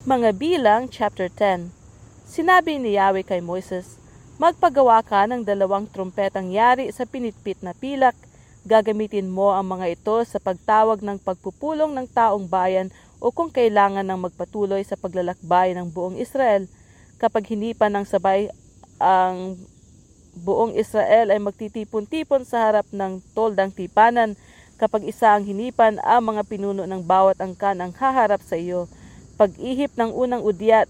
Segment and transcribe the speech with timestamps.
[0.00, 1.76] Mga Bilang, chapter 10
[2.24, 4.00] Sinabi ni Yahweh kay Moises,
[4.40, 8.16] Magpagawa ka ng dalawang trumpetang yari sa pinitpit na pilak.
[8.64, 12.88] Gagamitin mo ang mga ito sa pagtawag ng pagpupulong ng taong bayan
[13.20, 16.64] o kung kailangan ng magpatuloy sa paglalakbay ng buong Israel.
[17.20, 18.48] Kapag hinipan ng sabay
[18.96, 19.60] ang
[20.32, 24.32] buong Israel ay magtitipon-tipon sa harap ng toldang tipanan.
[24.80, 28.88] Kapag isa ang hinipan, ang mga pinuno ng bawat angkan ang haharap sa iyo
[29.40, 30.84] pag-ihip ng unang udyat,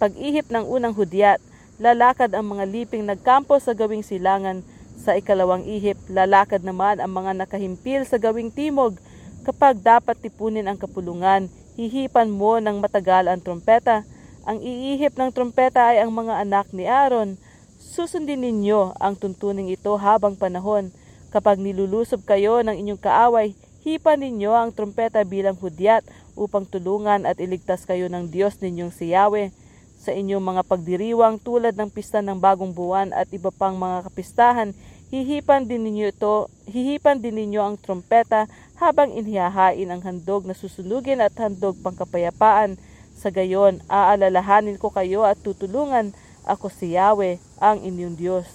[0.00, 1.36] pag-ihip ng unang hudyat,
[1.76, 4.64] lalakad ang mga liping nagkampo sa gawing silangan,
[4.96, 8.96] sa ikalawang ihip, lalakad naman ang mga nakahimpil sa gawing timog.
[9.44, 14.00] Kapag dapat tipunin ang kapulungan, hihipan mo ng matagal ang trompeta.
[14.48, 17.36] Ang iihip ng trompeta ay ang mga anak ni Aaron.
[17.76, 20.88] Susundin ninyo ang tuntuning ito habang panahon.
[21.28, 23.52] Kapag nilulusob kayo ng inyong kaaway,
[23.84, 26.00] hipan ninyo ang trompeta bilang hudyat
[26.38, 29.50] upang tulungan at iligtas kayo ng Diyos ninyong si Yahweh
[29.98, 34.70] sa inyong mga pagdiriwang tulad ng pista ng bagong buwan at iba pang mga kapistahan,
[35.10, 38.46] hihipan din ninyo ito, hihipan din ninyo ang trompeta
[38.78, 42.78] habang inihahain ang handog na susunugin at handog pangkapayapaan.
[43.18, 46.14] Sa gayon, aalalahanin ko kayo at tutulungan
[46.46, 48.46] ako si Yahweh, ang inyong Diyos.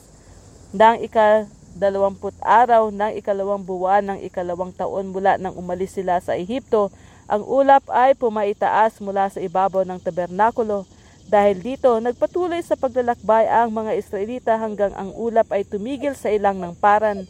[0.72, 6.38] Nang ika dalawamput araw ng ikalawang buwan ng ikalawang taon mula nang umalis sila sa
[6.38, 6.94] Ehipto,
[7.28, 10.84] ang ulap ay pumaitaas mula sa ibabaw ng tabernakulo.
[11.24, 16.60] Dahil dito, nagpatuloy sa paglalakbay ang mga Israelita hanggang ang ulap ay tumigil sa ilang
[16.60, 17.24] ng paran.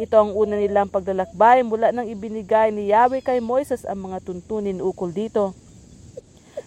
[0.00, 4.82] Ito ang una nilang paglalakbay mula nang ibinigay ni Yahweh kay Moises ang mga tuntunin
[4.82, 5.54] ukol dito.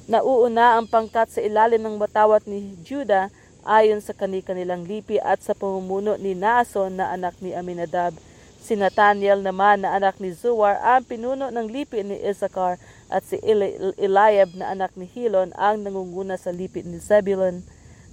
[0.07, 3.27] Nauuna ang pangkat sa ilalim ng batawat ni Judah
[3.67, 8.15] ayon sa kani-kanilang lipi at sa pamumuno ni Naason na anak ni Aminadab
[8.67, 12.75] Si Nathaniel naman na anak ni Zuar ang pinuno ng lipi ni Isakar
[13.07, 17.63] at si Eli- Eliab na anak ni Hilon ang nangunguna sa lipi ni Zebulun.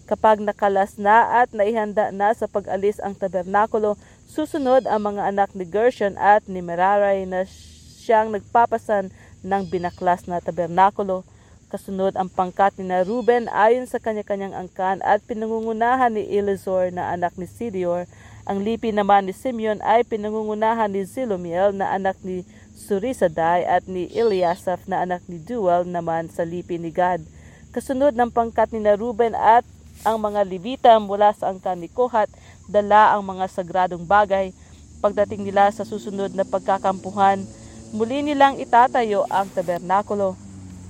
[0.07, 3.99] Kapag nakalas na at naihanda na sa pag-alis ang tabernakulo,
[4.31, 9.11] susunod ang mga anak ni Gershon at ni Meraray na siyang nagpapasan
[9.43, 11.27] ng binaklas na tabernakulo.
[11.75, 17.11] Kasunod ang pangkat ni na Ruben ayon sa kanya-kanyang angkan at pinangungunahan ni Elizor na
[17.11, 18.07] anak ni Sidior
[18.47, 22.47] ang lipi naman ni Simeon ay pinangungunahan ni Zilomiel na anak ni
[22.79, 27.27] Surisaday at ni Eliasaph na anak ni Duel naman sa lipi ni Gad.
[27.75, 29.67] Kasunod ng pangkat ni Ruben at
[30.07, 32.31] ang mga Levita mula sa angkan ni Kohat,
[32.71, 34.55] dala ang mga sagradong bagay.
[35.03, 37.43] Pagdating nila sa susunod na pagkakampuhan,
[37.91, 40.44] muli nilang itatayo ang tabernakulo.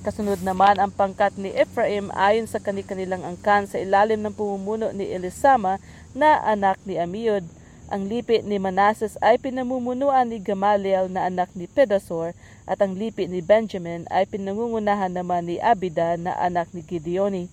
[0.04, 5.08] Kasunod naman ang pangkat ni Ephraim ayon sa kanilang angkan sa ilalim ng pumumuno ni
[5.08, 5.80] Elisama
[6.12, 7.40] na anak ni Amiud.
[7.88, 12.36] Ang lipi ni Manassas ay pinamumunuan ni Gamaliel na anak ni Pedasor
[12.68, 17.48] at ang lipi ni Benjamin ay pinangungunahan naman ni Abida na anak ni Gideoni.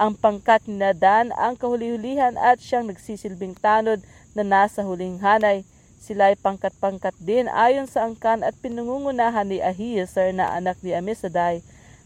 [0.00, 4.00] Ang pangkat ni Nadan ang kahuli-hulihan at siyang nagsisilbing tanod
[4.32, 5.60] na nasa huling hanay.
[6.00, 11.60] Sila ay pangkat-pangkat din ayon sa angkan at pinangungunahan ni Ahiezer na anak ni Amisadai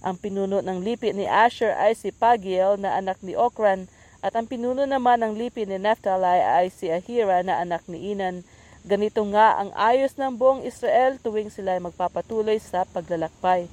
[0.06, 3.90] ang pinuno ng lipi ni Asher ay si Pagiel na anak ni Okran
[4.22, 8.46] at ang pinuno naman ng lipi ni Naphtali ay si Ahira na anak ni Inan.
[8.86, 13.66] Ganito nga ang ayos ng buong Israel tuwing sila ay magpapatuloy sa paglalakbay.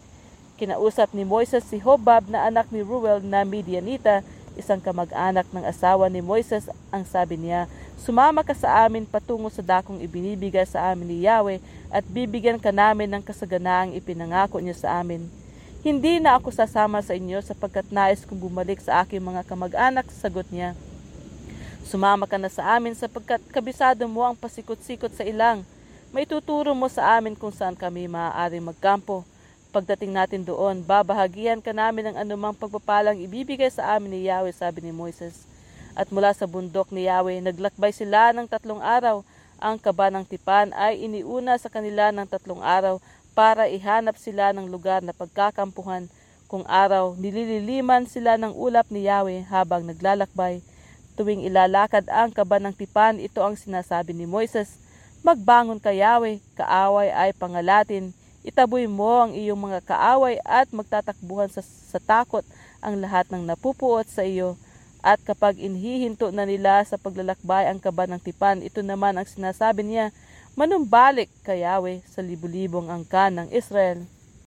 [0.57, 4.25] Kinausap ni Moises si Hobab na anak ni Ruel na Midianita,
[4.57, 7.69] isang kamag-anak ng asawa ni Moises, ang sabi niya,
[8.01, 11.61] Sumama ka sa amin patungo sa dakong ibinibigay sa amin ni Yahweh
[11.93, 15.42] at bibigyan ka namin ng kasaganaang ipinangako niya sa amin.
[15.83, 20.47] Hindi na ako sasama sa inyo sapagkat nais kong bumalik sa aking mga kamag-anak, sagot
[20.47, 20.79] niya.
[21.83, 25.59] Sumama ka na sa amin sapagkat kabisado mo ang pasikot-sikot sa ilang.
[26.15, 29.27] May tuturo mo sa amin kung saan kami maaaring magkampo.
[29.75, 34.87] Pagdating natin doon, babahagian ka namin ng anumang pagpapalang ibibigay sa amin ni Yahweh, sabi
[34.87, 35.43] ni Moises.
[35.99, 39.19] At mula sa bundok ni Yahweh, naglakbay sila ng tatlong araw.
[39.59, 44.69] Ang kaba ng tipan ay iniuna sa kanila ng tatlong araw para ihanap sila ng
[44.69, 46.09] lugar na pagkakampuhan.
[46.45, 50.61] Kung araw, nilililiman sila ng ulap ni Yahweh habang naglalakbay.
[51.17, 54.77] Tuwing ilalakad ang kaba ng tipan, ito ang sinasabi ni Moises,
[55.23, 58.11] Magbangon ka Yahweh, kaaway ay pangalatin.
[58.43, 62.43] Itaboy mo ang iyong mga kaaway at magtatakbuhan sa, sa takot
[62.83, 64.59] ang lahat ng napupuot sa iyo.
[64.99, 69.87] At kapag inhihinto na nila sa paglalakbay ang kaba ng tipan, ito naman ang sinasabi
[69.87, 70.11] niya,
[70.53, 74.05] Manumbalik ka Yahweh sa libu-libong angkan ng Israel.